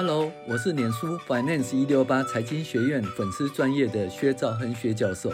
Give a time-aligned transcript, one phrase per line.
[0.00, 5.28] Hello，我是脸书 Finance 一六八财经学院粉丝专业的薛兆亨薛教授，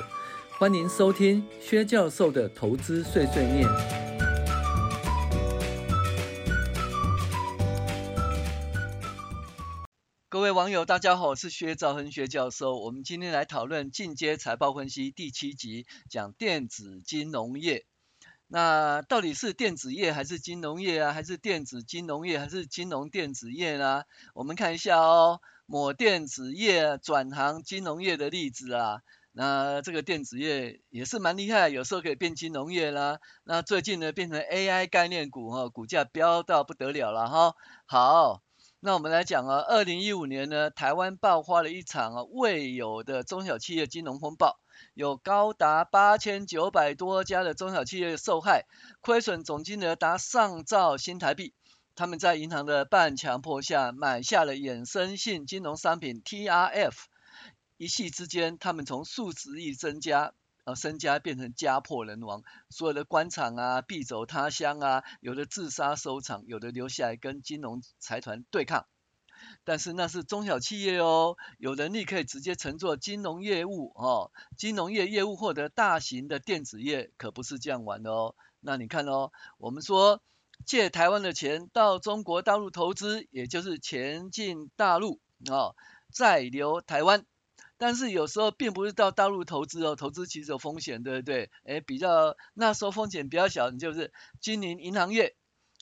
[0.59, 3.69] 欢迎收听薛教授的投资碎碎念。
[10.31, 12.75] 各位网友，大家好，我是薛兆亨薛教授。
[12.79, 17.85] 我们今天来讨论进阶财报分析第七集，讲电子金融业。
[18.47, 21.13] 那到底是电子业还是金融业啊？
[21.13, 24.05] 还是电子金融业还是金融电子业呢？
[24.35, 29.01] 我们看一下哦，某电子业转行金融业的例子啊。
[29.37, 33.19] 那这个电子业也是蛮厉害，有时候可以变金融业啦。
[33.43, 37.55] 那最近呢，变成 AI 概念股哈，股价飙到不得了了哈。
[37.87, 38.43] 好，
[38.79, 44.61] 那我们来讲啊，二零一五年呢，台湾爆发了一场啊未有的中小企业金融风暴。
[44.95, 48.67] 有高达八千九百多家的中小企业受害，
[49.01, 51.55] 亏损总金额达上兆新台币。
[51.97, 56.93] 他们在银行的半强迫下买下了衍生性金融商品 TRF，
[57.77, 60.33] 一夕之间，他们从数十亿身家
[60.65, 68.87] 呃身家变成家破人亡，所有的官场啊必走他乡啊，有的自杀收场，有的留下来跟金融财团对抗。
[69.65, 78.35] 但是那是中小企业哦，有能力可以直接乘坐金融业务哦，金融业业务获得大型的电子业可不是这样玩的哦。
[78.61, 80.23] 那你看哦，我们说
[80.67, 85.75] 借台湾的钱到中国大陆投资，也就是钱进大陆哦，
[86.13, 87.25] 再留台湾。
[87.77, 91.51] 但是有时候并不是到大陆投资哦，投资其实有风险，对不对？
[91.65, 95.35] 哎，比较那时候风险比较小，你就是经营银行业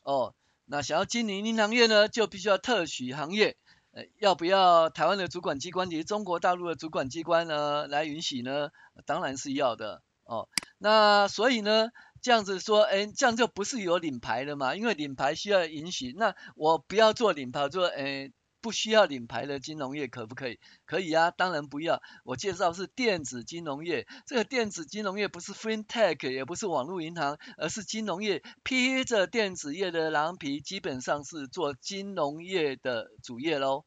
[0.02, 0.34] 哦。
[0.64, 3.56] 那想要经营银行业呢，就必须要特许行业。
[3.92, 8.70] 呃，要不要台湾的主管机关及中国大陆的主管机关呢来允许呢？
[9.04, 10.48] 当然是要的哦。
[10.78, 11.90] 那所以呢，
[12.22, 14.74] 这样子说，哎，这样就不是有领牌了嘛？
[14.74, 16.14] 因为领牌需要允许。
[16.16, 18.32] 那我不要做领牌，做哎。
[18.62, 20.60] 不需要领牌的金融业可不可以？
[20.86, 22.00] 可以啊，当然不要。
[22.24, 33.84] 我介绍是电子金融业，这个电子金融业不是 FinTech，也不是网络银行，而是金融业披着电子业的狼皮，基本上是做金融业的主业喽。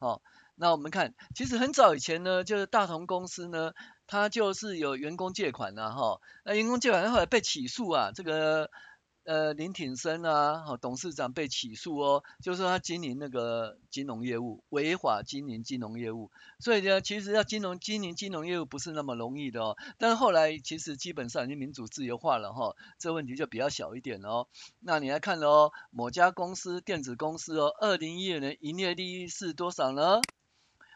[0.00, 0.20] 好，
[0.56, 3.72] 那我们看，其实很早以前呢，就是大同公司呢，
[4.08, 8.70] 它就是有员工借款啊，哈，那员工借款后来被起诉啊，这个。
[9.28, 16.30] 呃，林挺生啊，好，董事长被起诉哦，就是说他经营那个金融业务，违法经营金融业务，
[16.60, 19.76] 所以呢，其实要金融经营金融业务不是那么容易的哦。
[19.98, 24.46] 但是后来其实基本上已经民主自由化了哈，这问题就比较小一点哦。
[24.80, 30.26] 那你来看哦，某家公司电子公司哦，二零一二年营业利益是多少呢？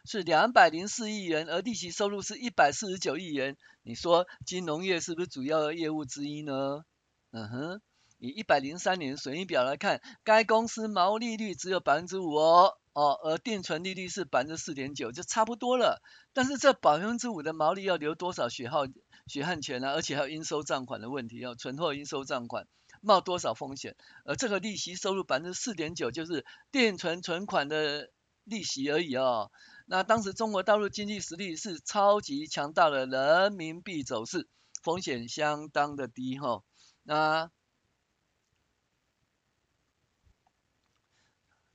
[0.06, 3.58] 是两百零四亿元，而利息收入是一百四十九亿元。
[3.82, 6.86] 你说金融业是不是主要的业务之一呢？
[7.32, 7.82] 嗯哼。
[8.22, 16.00] 以一百零三年损益表来看，该公司毛利率只有百分之五哦，哦，而定存利率是百分之四点九，就差不多了。
[16.32, 18.86] 但是这百分之五的毛利要留多少血耗
[19.26, 19.90] 血汗钱呢？
[19.90, 22.68] 而且还有应收账款的问题，要存货应收账款
[23.00, 23.96] 冒多少风险？
[24.24, 28.08] 而这个利息收入百分之四点九，就是定存存款的
[28.44, 29.50] 利息而已哦。
[29.86, 34.46] 那当时中国大陆经济实力是超级强大的，人民币走势
[34.80, 36.64] 风险相当的低哈、哦。
[37.02, 37.50] 那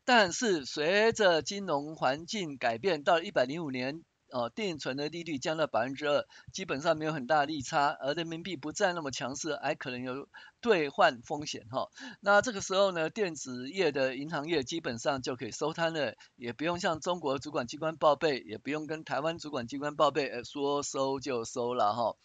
[0.08, 10.30] 但是随着金融环境改变，到一百零五年，呃，定存的利率降到百分之二，基本上没有很大利差，而人民币不再那么强势，还可能有
[10.62, 11.90] 兑换风险哈。
[12.22, 22.16] 那这个时候呢，电子业的银行业基本上就可以收摊了，也不用向中国主管机关报备，也不用跟台湾主管机关报备，呃，说收就收了哈。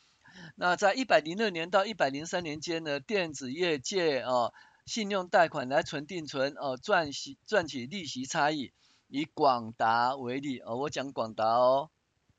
[0.55, 4.53] 那在一百零二年到一百零三年间呢，电子业界啊。
[4.93, 8.75] 信用贷款来存定存，哦，赚息赚取利息差异。
[9.09, 11.89] 以广达为例，哦，我讲广达哦，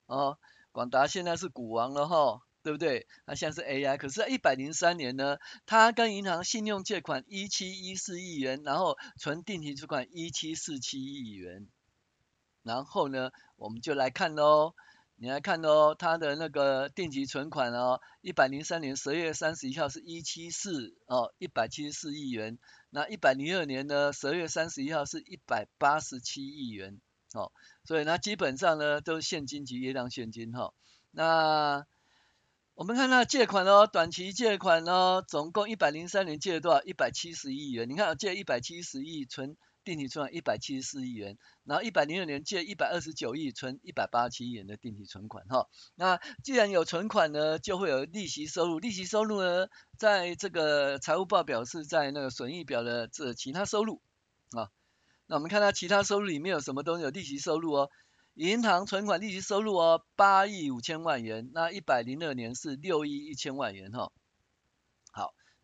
[0.05, 0.37] 哦，
[0.71, 3.07] 广达现在是股王了哈，对不对？
[3.25, 11.67] 它现在是 AI，可是在一百零三年呢，它跟银行信用借款一七一四亿元，然后存定期存款一七四七亿元，
[12.61, 14.75] 然后呢，我们就来看喽。
[15.15, 22.57] 你来看哦，它的那个定期存款哦，一百零三年十月三十一号是一七四哦，一百七十四亿元。
[22.89, 27.00] 那一百零二年呢，十月三十一号是一百八十七亿元
[27.33, 27.51] 哦。
[27.86, 30.74] 所以呢，基本上呢都是现金及业当现金哈、哦。
[31.12, 31.86] 那
[32.74, 36.81] 我们看它借款哦，短期借款哦，总共一百零三年借了多少？
[36.83, 37.88] 一百七十亿元。
[37.88, 39.56] 你看，借一百七十亿存。
[39.83, 45.68] 定期存款一百七十四亿元，然后一百零二年借一百二十九亿，存一百八十七亿元的定期存款哈。
[45.95, 48.80] 那既然有存款呢，就会有利息收入。
[48.80, 54.01] 利息收入呢，在这个财务报表是在那个损益表的这其他收入
[54.51, 54.69] 啊。
[55.27, 57.03] 那我们看它其他收入里面有什么东西？
[57.03, 57.89] 有利息收入哦，
[58.33, 61.50] 银行存款利息收入哦，八亿五千万元。
[61.53, 64.12] 那一百零二年是六亿一千万元哈、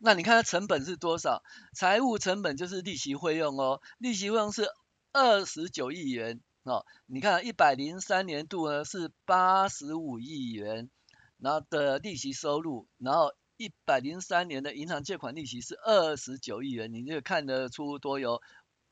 [0.02, 1.42] 那你看它成本是多少？
[1.74, 4.66] 财务成本就是利息费用哦，利息费用是
[5.12, 6.86] 二十九亿元哦。
[7.06, 10.88] 你看一百零三年度呢是八十五亿元，
[11.38, 18.40] 然后的利息收入，然后一百零三年的银行借款利息是二十九亿元，你就看得出多有。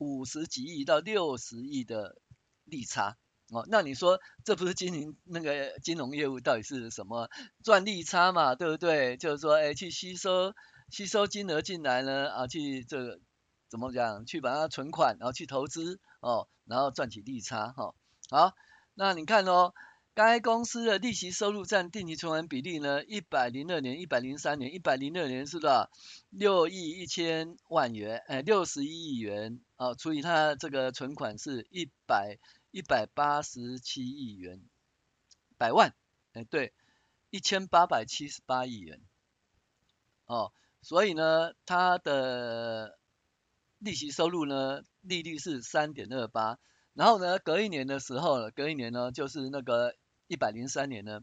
[0.01, 2.15] 五十几亿到六十亿的
[2.63, 3.17] 利差
[3.51, 7.29] 哦，那你说这不是经营那个金融业务到底是什么？
[7.65, 9.17] 赚利差嘛，对不对？
[9.17, 10.53] 就是说，哎，去吸收
[10.91, 13.19] 吸收金额进来呢，啊，去这个
[13.67, 14.25] 怎么讲？
[14.25, 17.95] 去把它存款，然后去投资哦，然后赚取利差哈、哦。
[18.29, 18.55] 好，
[18.93, 19.73] 那你看哦。
[20.15, 23.05] 该公司的利息收入占定期存款比例呢？
[23.05, 25.89] 一百零二年、一百零三年、一百零六年是多少？
[26.29, 32.37] 六亿一千万元，哎，六十一亿元啊，除以它这个存款是一百
[32.71, 34.61] 一百八十七亿元，
[35.57, 35.95] 百万，
[36.33, 36.73] 哎，对，
[37.29, 38.99] 一千八百七十八亿元，
[40.25, 42.97] 哦，所以呢，它的
[43.77, 46.59] 利息收入呢，利率是三点二八，
[46.93, 49.95] 然后呢，隔一年的时候，隔一年呢，就是那个。
[50.31, 51.21] 一百零三年呢，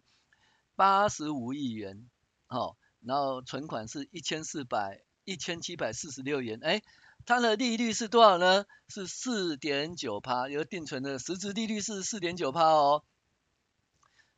[0.74, 2.10] 八十五亿元，
[2.48, 6.82] 好，然后存款是一千四百一千七百四十六元，哎，
[7.24, 8.66] 它的利率是多少呢？
[8.88, 13.04] 是四点九趴，有定存的实质利率是四点九趴哦。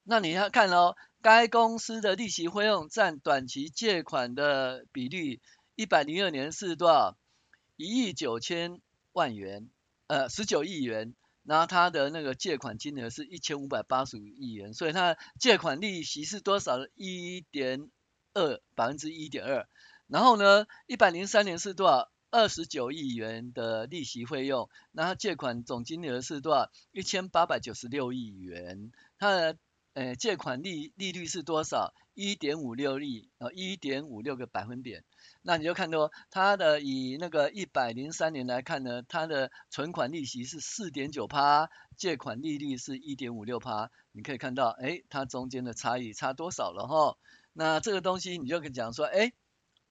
[0.02, 5.40] 那你要看哦，该公司的利息费用占短期借款的比率，
[5.74, 7.16] 一百零二年是多少？
[7.76, 8.80] 一亿九千
[9.12, 9.68] 万元，
[10.06, 11.14] 呃，十九亿元。
[11.44, 16.78] 然后他的那个借款金额是一千五百八十五亿元，所以他借款利息是多少？
[16.94, 17.90] 一点
[18.34, 19.66] 二百分之一点二。
[20.08, 22.10] 然后呢，一百零三年是多少？
[22.30, 24.68] 二十九亿元的利息费用。
[24.92, 26.70] 那他借款总金额是多少？
[26.92, 28.92] 一千八百九十六亿元。
[29.18, 29.56] 他的
[29.98, 31.92] 呃借款利利率是多少？
[32.14, 35.02] 一点五六利，呃一点五六个百分点。
[35.42, 47.18] 那你就看到它的以那个一百零三年来看呢，它的存款利息是四点九趴，借款利率是一点五六趴，你可以看到，哎，它中间的差异差多少了哈？
[47.52, 49.32] 那这个东西你就可以讲说，哎，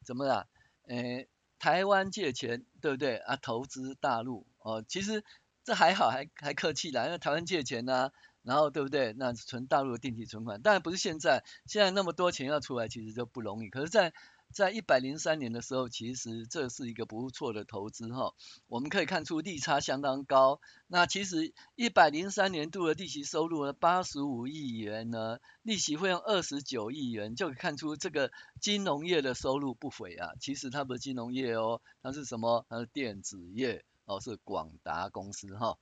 [0.06, 0.48] 怎么了？
[0.88, 1.28] 哎，
[1.60, 3.36] 台湾借钱对不对啊？
[3.36, 5.26] 投资大陆哦，其实
[5.66, 8.12] 这还好，还还客气啦，因为台湾借钱呢、
[8.48, 9.12] 然后对不对？
[9.12, 13.70] 那存大陆的定期存款，当然不是现在，现在那么多钱要出来，其实就不容易。
[13.70, 14.14] 可是，在
[14.54, 18.34] 在一百零三年的时候，其实这是一个不错的投资哈。
[18.68, 20.62] 我们可以看出利差相当高。
[20.88, 30.30] 那其实一百零三年度的利息收入呢，八十五亿元呢，利息费用二十九亿元，就可以看出这个金融业的收入不菲啊。
[30.40, 32.66] 其实它不是金融业哦，它是什么？
[32.70, 35.78] 它是电子业哦，是广达公司哈。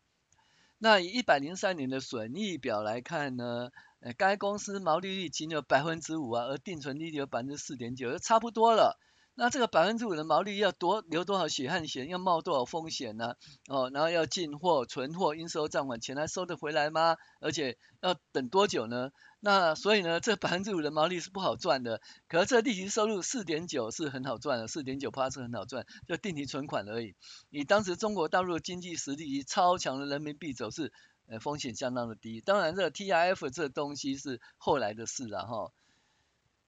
[0.77, 3.69] 那以一百零三年的损益表来看呢？
[4.01, 8.99] 呃，该公司毛利率仅有百分之五啊，而定存利率有百分之四点九，就差不多了。
[9.35, 13.35] 那这个百分之五的毛利要多流多少血汗钱，要冒多少风险呢？
[13.67, 17.17] 哦，然后要进货、存货、应收账款，钱还收得回来吗？
[17.41, 19.11] 而且要等多久呢？
[19.39, 22.01] 那所以呢，这百分之五的毛利是不好赚的。
[22.27, 27.15] 可是这利息收入四点九是很好赚的，四点九趴是很好赚，就定期存款而已。
[27.49, 30.91] 以当时中国大陆的经济实力及超强的人民币走势。
[31.27, 35.71] 呃，风险相当的低，当然这个 TIF 这东西是后来的事了哈。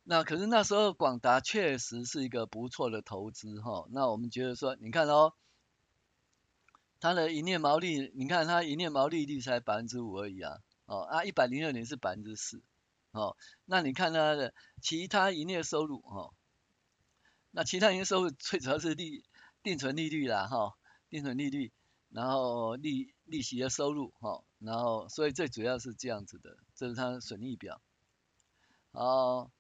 [0.09, 3.89] 那可是那时候广达确实是一个不错的投资哈。
[3.91, 5.33] 那我们觉得说，你看哦，
[7.01, 10.59] 它的营业毛利，你看它营业毛利率才百分之五而已啊。
[10.85, 12.61] 哦啊，一百零二年是百分之四。
[13.11, 13.35] 哦，
[13.65, 16.31] 那你看它的其他营业收入哈，
[17.51, 19.25] 那其他营业收入最主要是利
[19.61, 20.77] 定存利率啦哈，
[21.09, 21.73] 定存利率。
[22.09, 27.81] 然后利利息的收入哈，然后所以最主要是这样子的，这是它的损益表。
[28.93, 29.51] 好，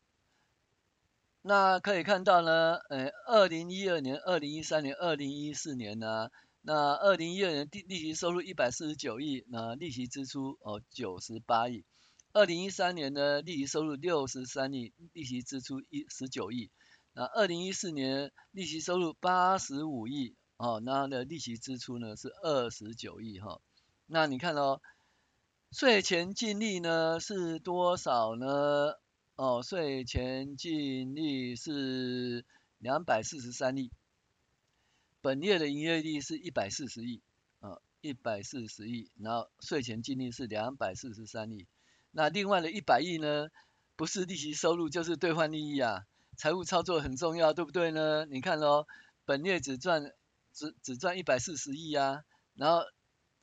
[1.47, 6.29] 那可以看到呢，呃，二零一二年、二零一三年、二零一四年呢，
[6.61, 11.85] 那二零一二年利利息收入一百四十九亿，那利息支出哦九十八亿。
[12.33, 16.69] 二零一三年呢，利息收入六十三亿，利息支出一十九亿。
[17.13, 20.35] 那二零一四年利息收入八十五亿。
[20.57, 23.61] 哦，那的利息支出呢是二十九亿哈，
[24.07, 24.81] 那你看哦，
[25.71, 28.95] 税前净利呢是多少呢？
[29.37, 32.43] 哦，税前净利是
[32.79, 33.89] 两百四十三亿，
[35.21, 37.21] 本业的营业利是一百四十亿，
[37.61, 41.65] 啊，一百四十亿，然后税前净利是两百四十三亿，
[42.11, 43.47] 那另外的一百亿呢，
[43.95, 46.03] 不是利息收入就是兑换利益啊，
[46.35, 48.25] 财务操作很重要，对不对呢？
[48.25, 48.85] 你看喽，
[49.23, 50.11] 本业只赚。
[50.53, 52.23] 只只赚一百四十亿啊，
[52.55, 52.81] 然后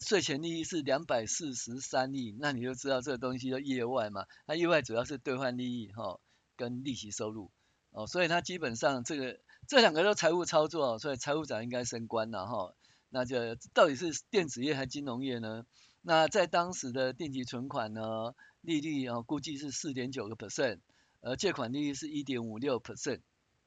[0.05, 6.21] 税前利益是两百四十三亿，那你就知道这个东西叫业外嘛，那业外主要是兑换利益哈、
[6.57, 7.51] 跟利息收入
[7.91, 12.75] 哦，所以它基本上这个这两个都财务操作，所以财务长应该升官了哈、
[13.09, 15.65] 那就到底是电子业还是金融业呢？
[16.03, 20.81] 那在当时的定期存款呢，利率啊、哦、估计是四点九个 percent，
[21.23, 23.21] 而借款利率是一点五六 percent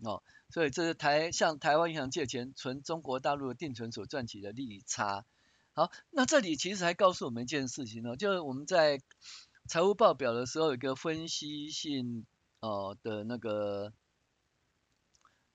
[0.03, 5.25] 哦，所以这是台向台湾银行借钱存中国大陆的定存所赚取的利差。
[5.77, 8.99] 好，那这里其实还告诉我们一件事情呢，就是我们在
[9.69, 12.25] 财务报表的时候有一个分析性
[12.61, 13.93] 哦的那个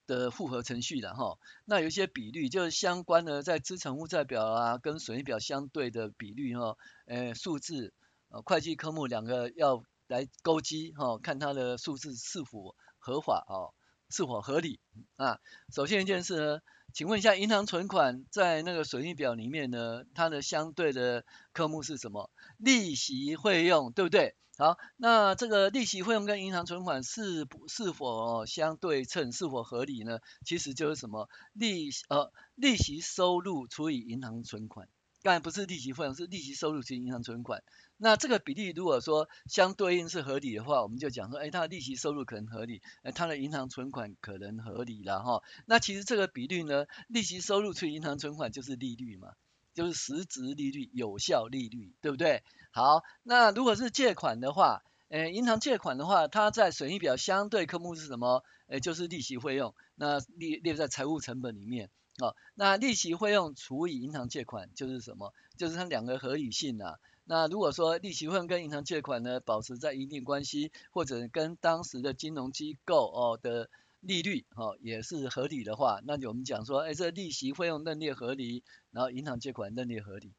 [0.07, 6.76] 的复合程序的哈，那有一些比率就是相关的在资产负债表啊跟损益表相对的比率哈，
[7.07, 7.93] 呃数字
[8.29, 13.75] 呃会计科目两个要来勾稽哈，看它的数字是否合法哦，
[14.12, 14.78] 是否合理
[15.16, 15.40] 啊。
[15.75, 16.61] 首先一件事呢。
[16.95, 22.31] 请问一下，银行存款在那个损益表里面呢，它的相对的科目是什么？
[22.59, 24.37] 利息费用，对不对？
[24.59, 30.19] 好，那这个利息费用跟银行存款是是否相对称，是否合理呢？
[30.45, 34.87] 其实就是什么利呃利息收入除以银行存款。
[35.23, 37.62] 当然不是利息费用，是利息收入及银行存款。
[37.97, 45.43] 那这个比例如果说相对应是合理的话，我们就讲说，哎，它的利息收入可能合理，哎，它的银行存款可能合理了哈。
[45.67, 49.35] 那其实这个比率呢，利息收入除以银行存款就是利率嘛，
[49.75, 52.43] 就是实质利率、有效利率，对不对？
[52.73, 58.43] 好，那如果是借款的话，哎，银行借款的话，它在损益表相对科目是什么？
[58.67, 61.91] 哎，就是利息费用，那列列在财务成本里面。
[62.23, 65.35] 哦，那利息费用除以银行借款就是什么？
[65.57, 67.00] 就是它两个合理性啊。
[67.25, 73.69] 那如果说利息费用跟银行借款呢，保持在一定关系，或者跟当时的金融机构哦的
[74.00, 78.62] 利率哦也是合理的话，那就我们讲说，哎，这利息费用认定合理，
[78.93, 80.33] 然后银行借款认定合理，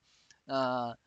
[0.46, 0.98] 那。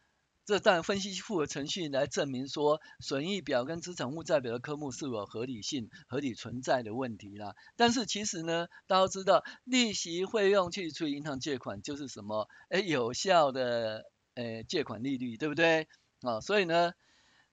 [0.47, 7.57] 这当然分析复合程序来证明说，损益表跟资产负债表的科目是否合理性、合理存在的问题啦。
[7.75, 12.49] 但是其实呢，大家都知道，利息费用去除银行借款就是什么？
[12.69, 14.05] 哎，有效的
[14.37, 15.89] 诶借款利率，对不对？
[16.21, 16.93] 啊，所以呢，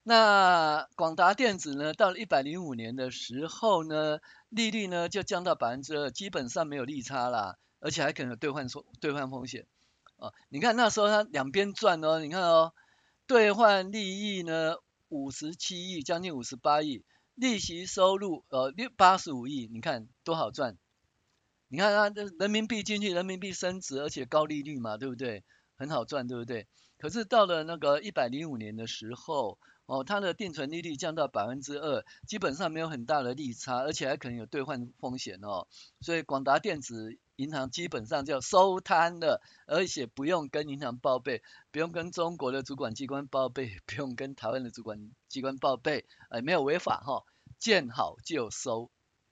[0.03, 4.19] 那广达电子呢，到了一百零五年的时候呢，
[4.50, 9.65] 利率呢就降到百分之二，基本上没有利差啦，而且还可能兑换说兑换风险。
[10.17, 12.71] 啊，你看那时候它两边赚哦，你看哦。
[13.25, 14.75] 兑换利益呢，
[15.08, 20.77] 五十七亿，将近五十八亿，利息收入呃六八十五亿，你看多好赚。
[21.70, 25.46] 你看它这人民币进去，人民币升值，而且高利率嘛，对不对？
[25.77, 26.68] 很好赚，对不对？
[26.98, 35.68] 可是到了那个一百零五年的时候，哦，它的定存利率降到百分之二，基本上没有很大的利差，而且还可能有兑换风险哦。
[36.01, 37.18] 所以广达电子。
[37.37, 47.23] 银行基本上就收摊了，而且不用跟银行报备，不用跟中国的主管机关报备，不用跟台湾的主管机关报备，哎，没有违法哈，
[47.57, 48.91] 见好就收。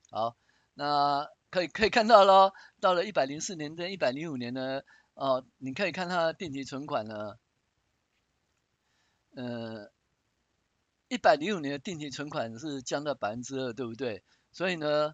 [0.09, 0.35] 好，
[0.73, 4.81] 那可以可以看到喽，到了一百零四年跟一百零五年呢，
[5.13, 7.35] 哦，你可以看它的定期存款呢，
[9.35, 9.91] 呃，
[11.07, 14.23] 一百零五年的定期存款是降到百分之二，对不对？
[14.51, 15.13] 所以呢。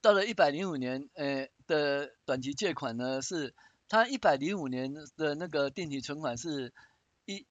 [0.00, 3.54] 到了一百零五年，呃的短期借款呢，是
[3.88, 6.72] 它一百零五年的那个定期存款是
[7.26, 7.46] 一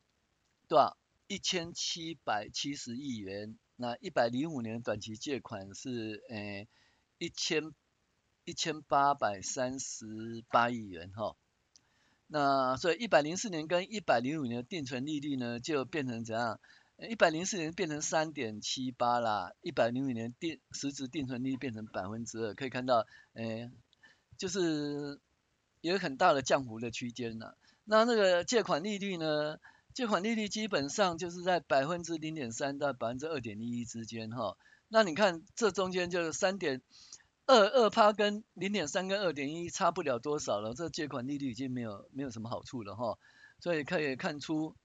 [0.67, 0.97] 多少？
[1.27, 3.57] 一千七百七十亿元。
[3.75, 6.67] 那一百零五年短期借款是呃
[7.19, 7.71] 一千
[8.45, 11.35] 一千八百三十八亿元哈。
[12.25, 16.59] 那所以一百零四年跟一百零五年的定存利率呢，就变成怎样？
[17.07, 23.71] 一百零四年变成三点七八啦，一百零五年定实质定存利率变成百分之二，可以看到，诶，
[24.37, 25.19] 就是
[25.79, 27.53] 有很大的降幅的区间呐。
[27.85, 29.57] 那那个借款利率呢？
[29.93, 34.55] 借款利率基本上就是在百分之零点三到百分之二点一一之间哈。
[34.87, 36.81] 那你看这中间就是三点
[37.47, 43.17] 二二趴跟零点三跟二点一差不了多少了，这借款利率已经没有没有什么好处了哈。
[43.59, 44.75] 所以可以看出。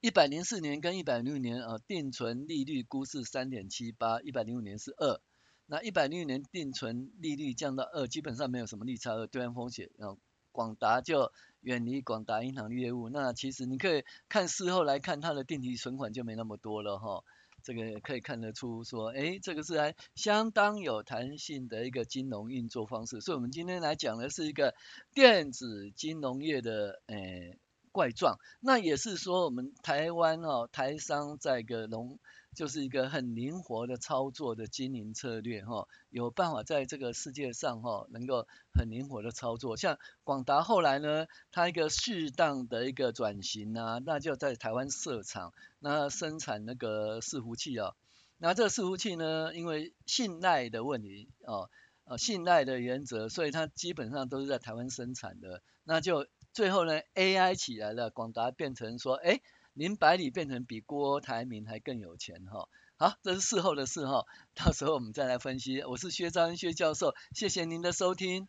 [0.00, 5.20] 一百零四年跟一百零五年啊，定存利率估是三点七八，一百零五年是二，
[5.66, 10.16] 那一百零五年定存利率降到二，基本上没有什么利差和兑换风险，然后
[10.52, 13.08] 广达就远离广达银行业务。
[13.08, 17.24] 那其实你可以看事后来看，它的定期存款就没那么多了哈，
[17.64, 23.20] 这个可以看得出说，哎，这个是还相当有弹性的一个金融运作方式。
[23.20, 24.76] 所以我们今天来讲的是一个
[25.12, 27.58] 电子金融业的诶。
[27.98, 28.38] 怪状。
[28.60, 32.20] 那也是说我们台湾哦，台商在一个农。
[32.54, 39.76] 就是一个很灵活的操作的经营策略哈，有办法在这个世界上哈，能够很灵活的操作。
[39.76, 47.94] 像广达后来呢，它一个适当的一个转型啊，那就在台湾设厂，那生产那个伺服器啊，
[48.38, 51.70] 那这个伺服器呢，因为信赖的问题哦，
[52.06, 55.62] 呃，信赖的原则，所以它基本上都是在台湾生产的。
[55.84, 56.26] 那就
[56.58, 59.40] 最后呢，AI 起来了，广达变成说，哎。
[59.74, 64.24] 林百里变成比郭台铭还更有钱哈，好，这是事后的事哈，
[64.56, 65.84] 到时候我们再来分析。
[65.84, 68.48] 我是薛章薛教授，谢谢您的收听。